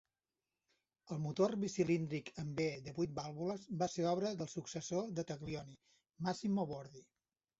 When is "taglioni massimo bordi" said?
5.33-7.07